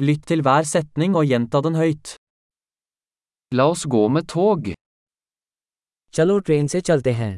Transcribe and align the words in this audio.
Lytt 0.00 0.22
til 0.30 0.40
hver 0.46 0.64
setning 0.68 1.16
og 1.18 1.26
gjenta 1.28 1.60
den 1.66 1.74
høyt. 1.76 2.14
La 3.52 3.66
oss 3.72 3.82
gå 3.94 4.02
med 4.08 4.28
tog. 4.32 4.70
चलो 6.14 6.38
train 6.46 6.66
से 6.72 6.80
चलते 6.88 7.12
हैं 7.20 7.32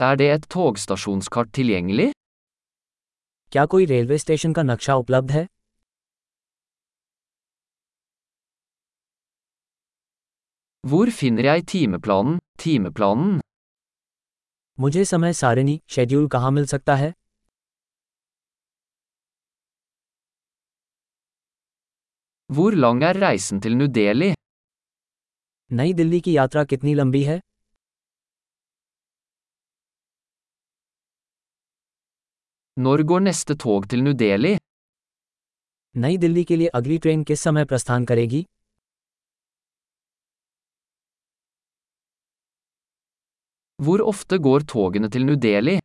Er 0.00 0.16
det 0.20 0.26
et 0.36 0.48
togstasjonskart 0.54 1.52
tilgjengelig? 1.58 2.08
क्या 3.52 3.64
कोई 3.74 3.84
railway 3.92 4.18
station 4.18 4.52
का 4.58 4.62
नक्शा 4.62 4.94
उपलब्ध 5.02 5.30
है 5.36 5.46
Hvor 10.84 11.06
finner 11.18 11.44
jeg 11.52 11.64
timeplanen, 11.72 12.38
timeplanen? 12.64 13.40
मुझे 14.78 15.04
समय 15.04 15.32
सारिणी 15.32 15.80
शेड्यूल 15.90 16.26
कहाँ 16.32 16.50
मिल 16.50 16.66
सकता 16.72 16.94
है 16.96 17.12
Hvor 22.54 22.72
lang 22.82 23.02
er 23.02 23.16
reisen 23.22 23.60
til 23.62 23.74
New 23.78 23.88
Delhi? 23.94 24.34
नई 25.70 25.92
दिल्ली 26.00 26.20
की 26.26 26.36
यात्रा 26.36 26.64
कितनी 26.72 26.94
लंबी 26.94 27.22
है 27.24 27.38
Når 32.76 33.02
går 33.10 33.20
neste 33.26 33.56
tog 33.64 33.88
til 33.90 34.02
New 34.06 34.14
Delhi? 34.22 34.54
नई 35.94 36.16
दिल्ली 36.24 36.44
के 36.44 36.56
लिए 36.56 36.68
अगली 36.80 36.98
ट्रेन 37.06 37.24
किस 37.30 37.40
समय 37.48 37.64
प्रस्थान 37.72 38.04
करेगी 38.12 38.44
Hvor 43.78 43.98
ofte 44.12 44.38
går 44.48 44.60
togene 44.72 45.10
til 45.12 45.24
New 45.28 45.38
Delhi? 45.46 45.78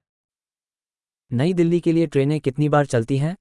नई 1.31 1.53
दिल्ली 1.53 1.79
के 1.79 1.91
लिए 1.91 2.07
ट्रेनें 2.07 2.39
कितनी 2.41 2.69
बार 2.69 2.85
चलती 2.85 3.17
हैं 3.17 3.35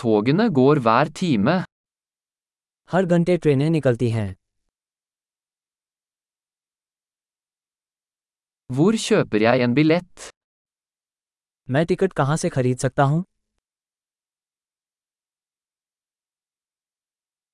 Togene 0.00 0.46
går 0.58 0.78
hver 0.86 1.08
time. 1.20 1.54
हर 2.92 3.04
घंटे 3.14 3.36
ट्रेनें 3.44 3.68
निकलती 3.70 4.08
हैं 4.10 4.28
Hvor 8.76 8.96
kjøper 9.06 9.42
jeg 9.46 9.62
en 9.66 9.74
billett? 9.78 10.28
मैं 11.68 11.84
टिकट 11.86 12.12
कहाँ 12.20 12.36
से 12.42 12.48
खरीद 12.56 12.78
सकता 12.78 13.02
हूँ 13.12 13.24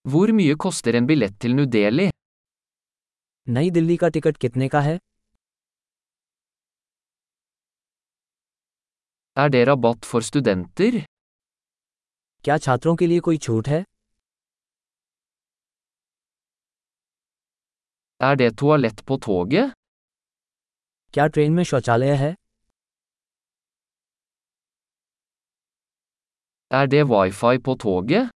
Hvor 0.05 0.27
mye 0.39 0.57
koster 0.67 0.95
en 1.01 1.07
billett 1.13 1.39
til 1.45 1.55
New 1.61 1.67
Delhi? 1.77 2.09
नई 3.47 3.71
दिल्ली 3.77 3.97
का 3.97 4.09
टिकट 4.17 4.37
कितने 4.45 4.69
का 4.75 4.81
है 4.81 4.99
Er 9.37 9.49
det 9.55 9.65
rabatt 9.69 10.05
for 10.13 10.21
studenter? 10.31 10.93
क्या 12.48 12.58
छात्रों 12.58 12.96
के 12.96 13.08
लिए 13.08 13.20
कोई 13.20 13.38
छूट 13.38 13.68
है 13.68 13.84
Er 18.20 18.36
det 18.42 18.48
toalett 18.62 19.02
på 19.10 19.18
toget? 19.26 19.74
क्या 21.14 21.26
ट्रेन 21.28 21.54
में 21.54 21.64
शौचालय 21.64 22.16
है 22.22 22.32
Er 26.72 26.86
det 26.94 27.04
wifi 27.12 27.54
på 27.68 27.76
toget? 27.86 28.30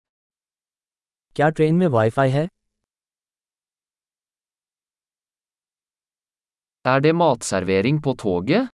क्या 1.35 1.49
ट्रेन 1.49 1.75
में 1.75 1.87
वाईफाई 1.97 2.29
है 2.29 2.47
Er 6.85 6.99
det 7.07 7.15
matservering 7.23 8.03
på 8.07 8.15
toget? 8.25 8.67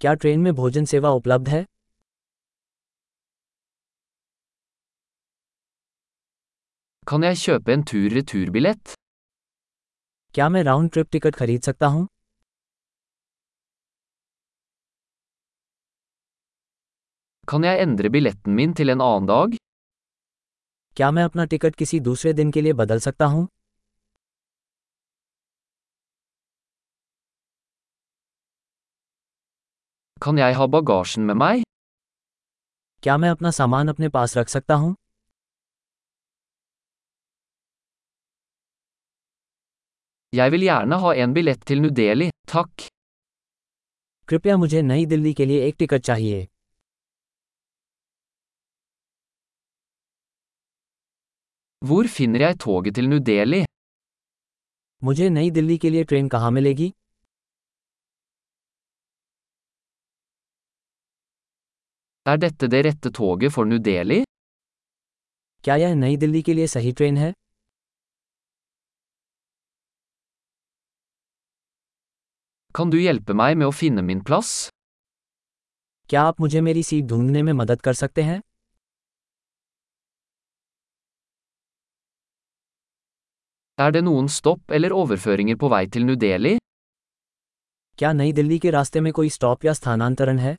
क्या 0.00 0.14
ट्रेन 0.14 0.40
में 0.40 0.52
भोजन 0.54 0.84
सेवा 0.94 1.10
उपलब्ध 1.20 1.48
है 1.48 1.64
Kan 7.12 7.24
jeg 7.26 7.36
kjøpe 7.36 7.72
en 7.72 7.82
tur-returbillett? 7.88 8.92
क्या 10.34 10.48
मैं 10.48 10.62
राउंड 10.64 10.90
ट्रिप 10.92 11.08
टिकट 11.12 11.34
खरीद 11.36 11.62
सकता 11.62 11.86
हूँ 11.86 12.06
Kan 17.52 17.66
jeg 17.68 17.82
endre 17.82 18.10
billetten 18.14 18.56
min 18.60 18.72
til 18.78 18.94
en 18.94 19.04
annen 19.08 19.26
dag? 19.32 19.56
क्या 20.96 21.10
मैं 21.10 21.24
अपना 21.24 21.44
टिकट 21.52 21.76
किसी 21.82 22.00
दूसरे 22.08 22.32
दिन 22.40 22.50
के 22.50 22.60
लिए 22.60 22.72
बदल 22.80 22.98
सकता 23.08 23.26
हूँ 23.34 23.46
Kan 30.24 30.42
jeg 30.44 30.56
ha 30.62 30.70
bagasjen 30.78 31.30
med 31.32 31.40
meg? 31.44 31.62
क्या 33.02 33.16
मैं 33.16 33.30
अपना 33.30 33.50
सामान 33.60 33.88
अपने 33.88 34.08
पास 34.08 34.36
रख 34.38 34.48
सकता 34.48 34.74
हूँ 34.74 34.94
Jeg 40.35 40.51
vil 40.51 40.63
gjerne 40.67 40.97
ha 41.03 41.11
en 41.23 41.33
billett 41.33 41.61
til 41.69 41.81
New 41.81 41.91
Delhi, 41.99 42.29
takk. 42.51 42.87
कृपया 44.27 44.57
मुझे 44.57 44.81
नई 44.81 45.05
दिल्ली 45.05 45.33
के 45.33 45.45
लिए 45.45 45.67
एक 45.67 45.75
टिकट 45.79 46.01
चाहिए 46.09 46.45
Hvor 51.81 52.07
finner 52.17 52.41
jeg 52.45 52.55
toget 52.63 52.95
til 52.95 53.09
New 53.09 53.19
Delhi? 53.29 53.63
मुझे 55.03 55.29
नई 55.29 55.49
दिल्ली 55.57 55.77
के 55.77 55.89
लिए 55.89 56.03
ट्रेन 56.11 56.27
कहाँ 56.35 56.51
मिलेगी 56.51 56.91
Er 62.25 62.37
dette 62.43 62.67
det 62.73 62.81
rette 62.87 63.09
toget 63.19 63.53
for 63.57 63.65
New 63.71 63.79
Delhi? 63.89 64.23
क्या 65.63 65.75
यह 65.75 65.93
नई 65.95 66.17
दिल्ली 66.17 66.41
के 66.47 66.53
लिए 66.53 66.67
सही 66.67 66.91
ट्रेन 66.99 67.17
है 67.17 67.31
Kan 72.74 72.90
du 72.92 72.96
hjelpe 72.96 73.34
meg 73.36 73.56
med 73.60 73.68
å 73.68 73.72
finne 73.78 74.02
min 74.10 74.20
plass? 74.28 74.50
क्या 76.10 76.22
आप 76.22 76.40
मुझे 76.40 76.60
मेरी 76.60 76.82
सीट 76.82 77.04
ढूँढने 77.04 77.42
में 77.42 77.52
मदद 77.52 77.80
कर 77.82 77.92
सकते 77.94 78.22
हैं 78.22 78.40
Er 83.78 83.90
det 83.96 84.02
noen 84.06 84.28
stopp 84.32 84.72
eller 84.78 84.94
overføringer 85.02 85.56
på 85.62 85.68
vei 85.74 85.86
til 85.96 86.06
New 86.08 86.16
Delhi? 86.24 86.56
क्या 87.98 88.12
नई 88.12 88.32
दिल्ली 88.32 88.58
के 88.58 88.70
रास्ते 88.70 89.00
में 89.00 89.12
कोई 89.12 89.28
स्टॉप 89.30 89.64
या 89.64 89.72
स्थानांतरण 89.72 90.38
है 90.38 90.56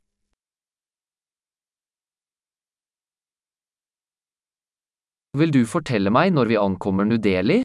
Vil 5.34 5.50
du 5.56 5.60
fortelle 5.72 6.10
meg 6.16 6.32
når 6.34 6.46
vi 6.52 6.56
ankommer 6.66 7.06
New 7.10 7.18
Delhi? 7.26 7.62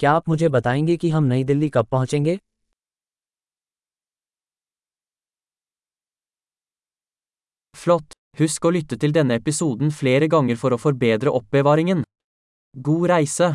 क्या 0.00 0.12
आप 0.12 0.28
मुझे 0.28 0.48
बताएँगे 0.48 0.96
कि 0.96 1.10
हम 1.10 1.24
नई 1.32 1.44
दिल्ली 1.44 1.68
कब 1.74 1.86
पहुँचेंगे 1.86 2.38
Flott! 7.80 8.12
Husk 8.36 8.66
å 8.68 8.70
lytte 8.76 8.98
til 9.00 9.12
denne 9.16 9.38
episoden 9.40 9.88
flere 9.88 10.28
ganger 10.28 10.58
for 10.60 10.76
å 10.76 10.78
forbedre 10.80 11.32
oppbevaringen. 11.32 12.02
God 12.76 13.08
reise! 13.08 13.54